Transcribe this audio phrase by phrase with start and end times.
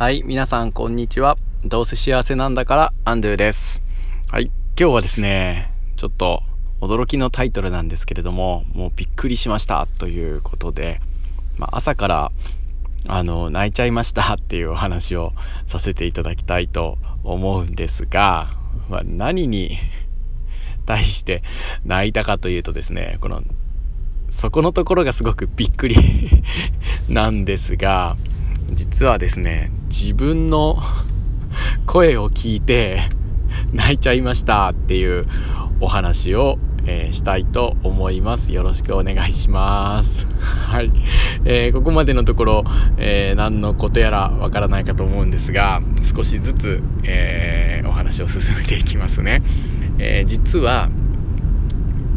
[0.00, 1.36] はい、皆さんこんにちは。
[1.62, 3.82] どうせ幸せなんだからアンドゥです。
[4.28, 6.42] はい、今日はですね、ちょっと
[6.80, 11.02] 驚きのタイトルなんですけれども、もうびっくりしましたということで、
[11.58, 12.32] まあ、朝から
[13.08, 15.34] あの泣いちゃいましたっていうお話を
[15.66, 18.54] させていただきたいと思うんですが、
[18.88, 19.76] まあ、何に
[20.86, 21.42] 対して
[21.84, 23.42] 泣いたかというとですね、この
[24.30, 25.96] そこのところがすごくびっくり
[27.10, 28.16] なんですが、
[28.72, 30.78] 実はですね自分の
[31.86, 33.00] 声を聞いて
[33.72, 35.26] 泣いちゃいましたっていう
[35.80, 38.52] お話を、えー、したいと思います。
[38.52, 40.28] よろしくお願いします。
[40.40, 40.92] はい、
[41.44, 42.64] えー、ここまでのところ、
[42.98, 45.82] えー、何のことやらわからないかと思うんですが
[46.14, 49.42] 少しずつ、えお話を進めていきますね、
[49.98, 50.88] え実は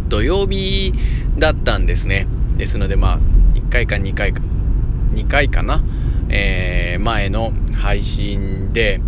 [0.10, 0.94] 土曜日
[1.38, 2.28] だったんですね。
[2.58, 3.20] ですのでまあ
[3.56, 4.42] 1回か2回か
[5.14, 5.82] 2回かな
[6.36, 9.00] えー、前の配信で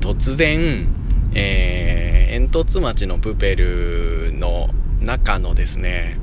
[0.00, 0.88] 突然、
[1.34, 6.18] えー、煙突町のプペルの中のですね、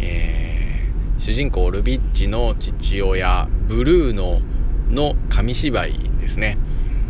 [0.00, 4.40] えー、主人公ルビッチの父親ブルーノ
[4.88, 6.56] の紙芝居ですね、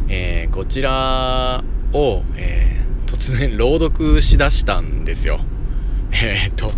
[0.09, 5.39] えー、こちらを、えー、突然朗読しだしたんですよ。
[6.11, 6.73] えー、っと、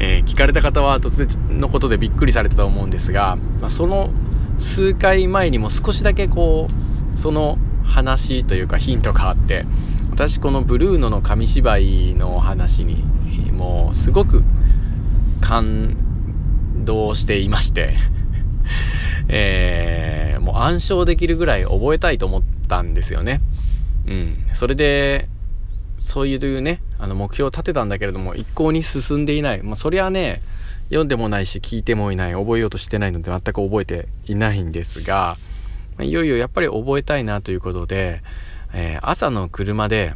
[0.00, 4.10] えー、聞かれた方は突然のことでびっくりされたと思うんですが、まあ、その
[4.58, 6.68] 数回前にも少しだけこ
[7.14, 9.64] うその話というかヒントがあって
[10.10, 13.04] 私このブルーノの紙芝居の話に
[13.52, 14.42] もうすごく
[15.40, 15.96] 感
[16.84, 17.96] 動していまして
[19.28, 23.40] えー、もう暗唱できるぐらい覚えたいと思ったんですよね。
[24.06, 24.36] うん。
[24.52, 25.28] それで、
[25.98, 29.62] そういうね、あの目標を立てたんだけれども、一向に進んでいない。
[29.62, 30.40] まあ、そりゃね、
[30.88, 35.36] 読んでもないし聞いてもいない覚えようとしてないので全く覚えていないんですが
[36.00, 38.22] いよいよやっぱり覚えたいなということで、
[38.72, 40.14] えー、朝の車で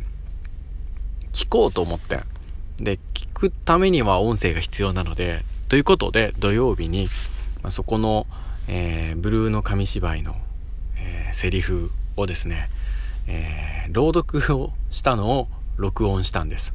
[1.33, 2.21] 聞こうと思って
[2.77, 7.09] で聞くためには音声が必要なのでということで土曜日に、
[7.63, 8.27] まあ、そこの、
[8.69, 10.37] えー、ブルーの紙芝居の、
[10.97, 12.69] えー、セリフをですね、
[13.27, 15.49] えー、朗読をしたのを
[15.81, 16.75] 録音したんです。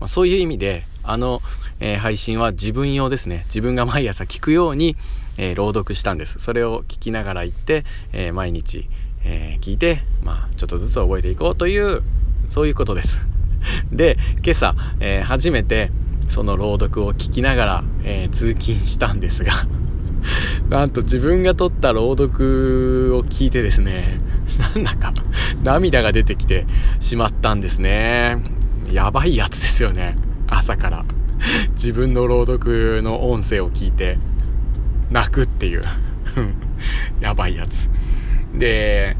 [0.00, 1.40] まあ、そういう意味であの、
[1.80, 3.44] えー、配信は自分用ですね。
[3.46, 4.96] 自分が毎朝聞くように、
[5.36, 6.38] えー、朗読したんです。
[6.40, 8.88] それを聞きながら行って、えー、毎日、
[9.24, 12.02] え聞いて、まあ、ちょっとずつ覚えていこうという
[12.48, 13.20] そういうことです。
[13.90, 15.90] で今朝、え初めて
[16.28, 19.66] その朗読を聞きながら、え通勤したんですが
[20.70, 24.20] なんと自分が撮った朗読を聞いてですね
[24.58, 25.12] なんだか
[25.62, 26.66] 涙が出てきて
[27.00, 28.38] しまったんですね。
[28.90, 30.16] やばいやつですよね。
[30.46, 31.04] 朝から。
[31.72, 34.18] 自分の朗読の音声を聞いて
[35.10, 35.82] 泣くっていう。
[37.20, 37.90] やばいやつ。
[38.54, 39.16] で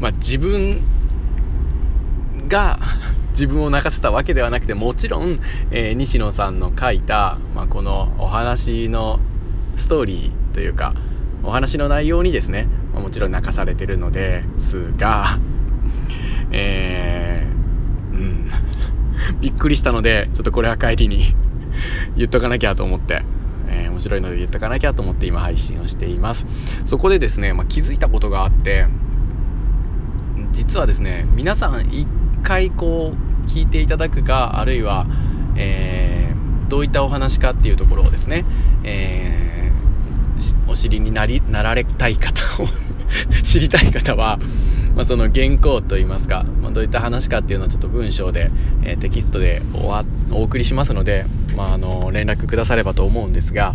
[0.00, 0.82] まあ自分
[2.48, 2.78] が
[3.30, 9.20] 自分を泣かせたわけではなくてもちろん、えー、西野さんの書いた、まあ、このお話の
[9.76, 10.94] ストーリーというか
[11.42, 12.68] お話の内容にですね、
[13.00, 15.38] もちろん泣かされてるのですが
[16.52, 17.50] えー
[19.40, 21.34] びっくりしたのでちょっとこれは帰りに
[22.16, 23.22] 言っとかなきゃと思って、
[23.68, 26.46] えー、面白いので言っとかなきゃと思って今配信をしています。
[26.84, 28.86] そこでですね、まあ、気づいたことがあって
[30.52, 32.06] 実はですね皆さん一
[32.42, 35.06] 回こう聞いていただくかあるいは、
[35.56, 38.44] えー、どういったお話かっていうところをですね、
[38.84, 39.99] えー、
[40.66, 42.66] お知りになりなられたい方を
[43.42, 44.38] 知りたい方は
[44.94, 48.50] まあ、その原稿といいますか、まあ、どういった話かっていうのはちょっと文章で、
[48.82, 49.62] えー、テキストで
[50.30, 53.74] お送りしますので、まあ、あの連絡くださればと思うんですが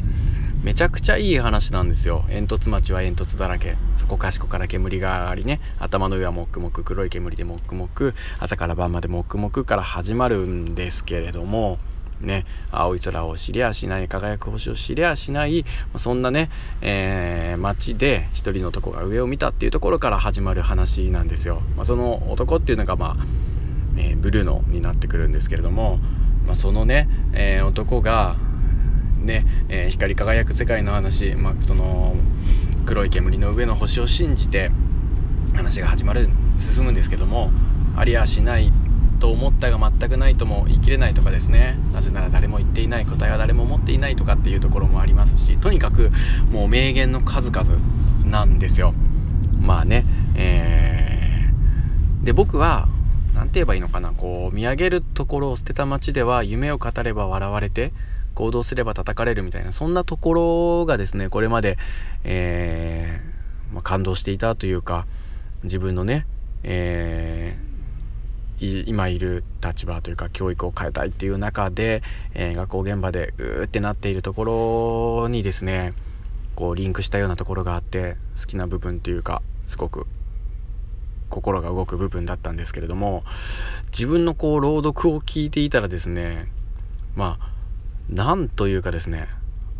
[0.63, 2.25] めちゃくちゃいい話なんですよ。
[2.27, 3.75] 煙突町は煙突だらけ。
[3.97, 5.61] そこかしこから煙が上がりね。
[5.77, 11.77] 頭の上はもくもく黒い煙でもくもく朝から晩までもくもくから始まるんですけれども
[12.25, 15.65] ね、青い空を知りゃしない輝く星を知りゃしない
[15.95, 16.49] そんなね、
[16.81, 21.61] えー、街で一人の男が上を見たっていうところから始まる話なんですよ。
[21.75, 23.25] まあ、その男っていうのが、まあ
[23.97, 25.99] えー、ブルーノになってくるんですけれども、
[26.45, 28.37] まあ、そのね、えー、男が
[29.19, 32.15] ね、え光り輝く世界の話、まあ、その
[32.85, 34.69] 黒い煙の上の星を信じて
[35.55, 36.29] 話が始まる
[36.59, 37.49] 進むんですけども
[37.97, 38.71] ありゃしない
[39.25, 41.79] と思ったが全くないとも言い切れないとかですね。
[41.91, 46.11] なぜなら誰も言っていない答えは誰も持っていないとかっていうところもありますしとにかく
[46.51, 47.79] もう名言の数々
[48.23, 48.93] なんですよ。
[49.59, 50.05] まあね
[50.35, 52.87] えー、で僕は
[53.33, 54.11] 何て言えばいいのかな。
[54.11, 57.93] こう見上げるところを捨てた街では夢を語れば笑われて
[58.35, 61.79] 行動すれば叩かれるみたいなそんなところがですねこれまで、
[62.23, 65.07] えーまあ、感動していたというか
[65.63, 66.27] 自分のね、
[66.61, 67.74] えー、
[68.59, 72.03] 今いる立場というか教育を変えたいっていう中で、
[72.33, 75.93] えー、学校現場でうーってなっているところにですね
[76.55, 80.07] こうリンクしたようなところがあって好きな部分というかすごく
[81.29, 83.23] 心が動く部分だったんですけれども
[83.91, 86.47] 自分のこう朗読を聞いていたらですね
[87.15, 87.49] まあ
[88.09, 89.27] なんというかですね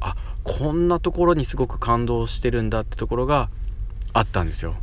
[0.02, 3.50] あこんなところにすごく感動してるんだってところが
[4.12, 4.76] あったんですよ。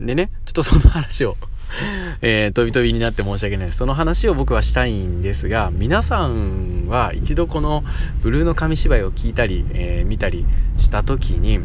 [0.00, 1.36] でねちょっとその話を
[2.20, 7.84] えー、飛び飛びになって申し訳ないですその話を僕はしたいんですが皆さんは一度この
[8.22, 10.44] ブルーの紙芝居を聞いたり、えー、見たり
[10.78, 11.60] した時に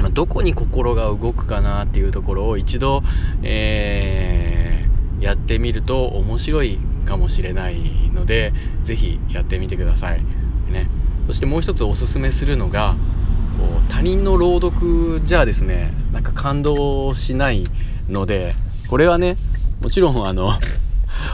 [0.00, 3.02] まどこに心が動くかなっていうところを一度、
[3.42, 7.76] えー、やってみると面白いかもしれない
[8.14, 8.52] ので
[8.84, 10.22] 是非やってみてください。
[10.70, 10.88] ね、
[11.26, 12.96] そしてもう一つおすすめするのが
[13.58, 17.64] こう他人の朗読じゃですねなんか感動しない
[18.08, 18.54] ので
[18.88, 19.36] これはね
[19.82, 20.52] もちろんあの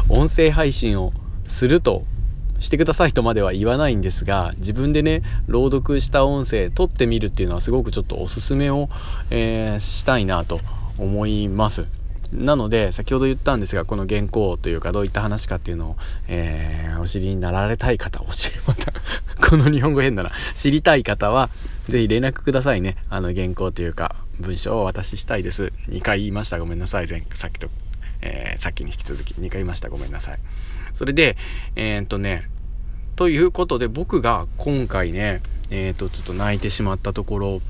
[0.08, 1.12] 音声配信を
[1.46, 2.04] すると
[2.60, 8.88] してくださいとまでは言わないんですが自分でね朗読した音声撮ってみるっていうのはすごくちょっとおすすめを、
[9.30, 10.60] えー、したいなと
[10.96, 12.03] 思います。
[12.34, 15.96] なので先ほど言ったんですがこの原稿というかどういった話かっていうのを、
[16.26, 18.92] えー、お知りになられたい方お知りまた
[19.48, 20.32] この日本語変だな。
[20.54, 21.48] 知りたい方は
[21.88, 22.96] 是非連絡くださいね。
[23.08, 25.72] あの原稿というか文章をお渡ししたいです。
[25.88, 26.58] 2回言いました。
[26.58, 27.06] ごめんなさい。
[27.06, 27.68] 前さっきと、
[28.20, 29.34] えー、さっきに引き続き。
[29.34, 29.88] 2回言いました。
[29.88, 30.38] ごめんなさい。
[30.92, 31.36] それで
[31.76, 32.48] えー、っとね
[33.14, 35.40] ということで僕が今回ね
[35.70, 37.62] え、っとちょっと泣いてしまったところ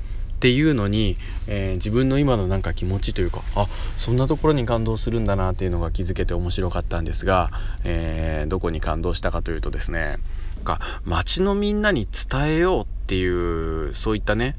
[0.45, 7.49] っていうのに、えー、自分の今のなんか気持ちというかあそんなところに感動するんだなっていうのが気づけて面白かったんですが、
[7.83, 10.17] えー、どこに感動したかというとですね
[10.63, 14.55] か街のみんなに伝えようっていうそういったね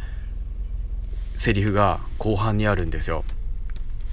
[1.36, 3.22] セリフが後半にあるんですよ。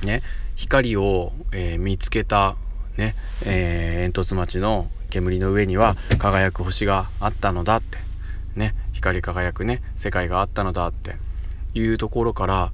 [0.03, 0.21] ね
[0.55, 2.55] 光を、えー、見つけた
[2.97, 3.15] ね、
[3.47, 7.97] えー、煙突町の煙の上には輝く星があったのだって
[8.55, 11.15] ね光り輝くね世界があったのだって
[11.73, 12.71] いうところから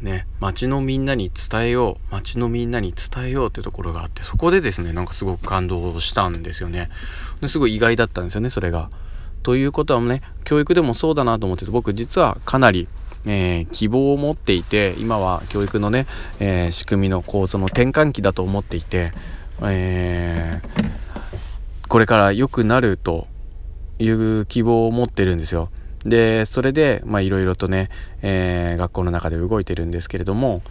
[0.00, 6.90] ね町のみんなに伝えよう町のみんなに伝えようってところがあってそこでですねなんかすごく感動したんですよね
[7.46, 8.90] すごい意外だったんですよねそれが。
[9.42, 12.88] ということはね教育でもそうだなと思ってて僕実はかなり
[13.26, 16.06] えー、希望を持っていて今は教育のね、
[16.38, 19.12] えー、仕組みの構造の転換期だと思っていて、
[19.62, 23.26] えー、これから良くなると
[23.98, 25.70] いう希望を持ってるんですよ。
[26.04, 27.90] でそれでいろいろとね、
[28.22, 30.62] えー、学校の中で動いてるんですけれども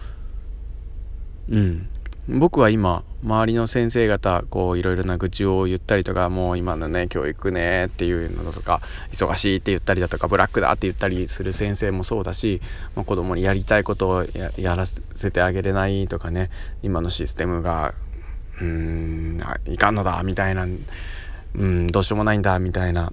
[1.50, 1.90] うん。
[2.38, 8.82] 僕は今周りの先生方こういろいろな愚痴を言ったりとかもう今のね教育ねっていうのとか
[9.12, 12.62] 忙しいって言ったりだとかブラックだって言ったりする先生もそうだし、
[12.96, 14.26] まあ、子供にやりたいことを
[14.58, 16.52] やらせてあげれないとかね
[16.84, 17.96] 今のシステムが
[18.62, 20.68] うーんいかんのだみたいな
[21.56, 23.12] うんどうしようもないんだみたいな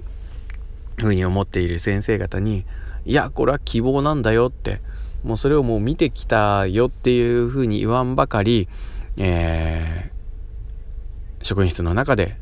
[0.96, 2.64] ふうに思っている先生方に
[3.04, 4.80] いやこれは希望なんだよって
[5.22, 8.68] もうそれをもう見てきたよっていうふうに言わんばかり、
[9.16, 12.36] えー、職員室の中で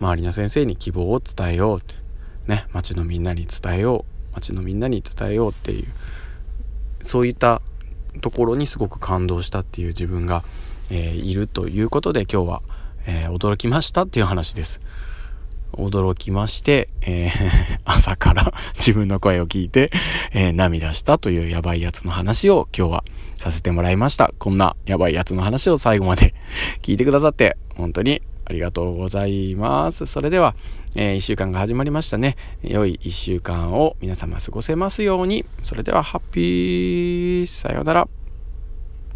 [0.00, 5.86] 周りの先生に希望を伝えようね町のみんなに伝えよう町のみんなに伝えようっていう
[7.02, 7.62] そういった
[8.20, 10.44] ところにすごく感動したっていう自分が、
[10.90, 12.62] えー、いるということで今日は、
[13.06, 14.80] えー、驚きましたっていう話です。
[15.78, 17.30] 驚きまして、えー、
[17.84, 19.90] 朝から自分の声を聞いて、
[20.32, 23.04] えー、涙したというやばいやつの話を今日は
[23.36, 24.32] させてもらいました。
[24.38, 26.34] こんなやばいやつの話を最後まで
[26.82, 30.06] 聞いてくださって本当にありがとうございます。
[30.06, 30.54] それでは、
[30.94, 32.36] えー、1週間が始まりましたね。
[32.62, 35.44] 良い1週間を皆様過ごせますように。
[35.62, 38.17] それではハッピーさようなら。